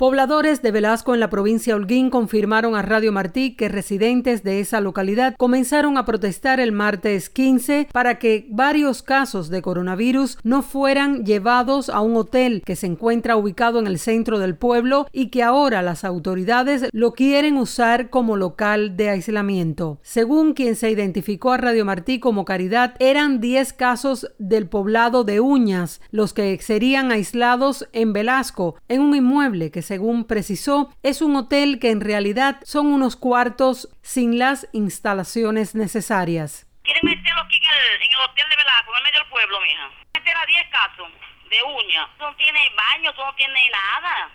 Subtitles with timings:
[0.00, 4.80] Pobladores de Velasco en la provincia Holguín confirmaron a Radio Martí que residentes de esa
[4.80, 11.26] localidad comenzaron a protestar el martes 15 para que varios casos de coronavirus no fueran
[11.26, 15.42] llevados a un hotel que se encuentra ubicado en el centro del pueblo y que
[15.42, 19.98] ahora las autoridades lo quieren usar como local de aislamiento.
[20.00, 25.40] Según quien se identificó a Radio Martí como Caridad, eran 10 casos del poblado de
[25.40, 31.34] Uñas los que serían aislados en Velasco, en un inmueble que según precisó, es un
[31.34, 36.64] hotel que en realidad son unos cuartos sin las instalaciones necesarias.
[36.84, 39.60] Quieren meterlo aquí en el, en el hotel de Velasco, en el medio del pueblo,
[39.62, 39.90] mija.
[40.14, 41.08] Meter a 10 casos
[41.50, 42.06] de uña.
[42.20, 44.30] No tiene baño, no tiene nada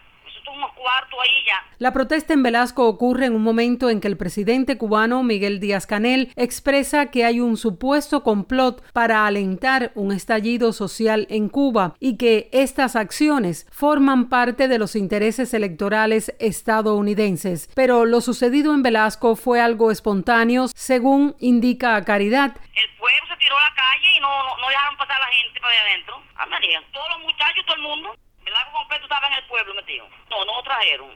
[1.77, 5.85] La protesta en Velasco ocurre en un momento en que el presidente cubano Miguel Díaz
[5.85, 12.17] Canel expresa que hay un supuesto complot para alentar un estallido social en Cuba y
[12.17, 17.69] que estas acciones forman parte de los intereses electorales estadounidenses.
[17.75, 22.55] Pero lo sucedido en Velasco fue algo espontáneo, según indica Caridad.
[22.73, 24.27] El pueblo se tiró a la calle y no,
[24.61, 26.21] no, dejaron pasar a la gente para adentro.
[26.35, 28.15] Ah, María, todos los muchachos, todo el mundo.
[28.45, 30.07] El lago completo estaba en el pueblo metido.
[30.29, 30.54] No, no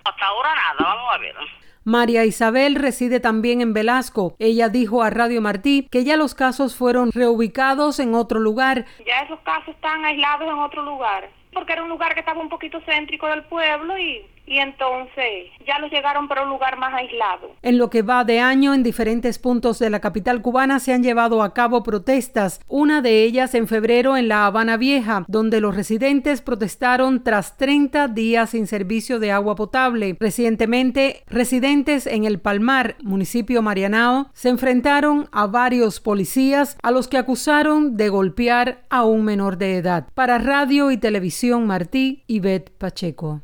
[0.04, 1.36] Hasta ahora nada, vamos a ver.
[1.84, 4.36] María Isabel reside también en Velasco.
[4.40, 8.86] Ella dijo a Radio Martí que ya los casos fueron reubicados en otro lugar.
[9.06, 12.50] Ya esos casos están aislados en otro lugar, porque era un lugar que estaba un
[12.50, 17.52] poquito céntrico del pueblo y y entonces ya los llegaron para un lugar más aislado.
[17.62, 21.04] En lo que va de año, en diferentes puntos de la capital cubana se han
[21.04, 25.76] llevado a cabo protestas, una de ellas en febrero en La Habana Vieja, donde los
[25.76, 30.18] residentes protestaron tras 30 días sin servicio de agua potable.
[30.20, 37.18] Recientemente, residentes en El Palmar, municipio Marianao, se enfrentaron a varios policías a los que
[37.18, 40.08] acusaron de golpear a un menor de edad.
[40.16, 43.38] Para Radio y Televisión Martí, Ivette Pacheco.